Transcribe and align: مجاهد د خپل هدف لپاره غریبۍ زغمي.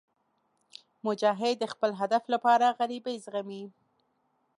مجاهد 1.05 1.55
د 1.59 1.63
خپل 1.73 1.91
هدف 2.01 2.23
لپاره 2.33 2.75
غریبۍ 2.79 3.15
زغمي. 3.25 3.63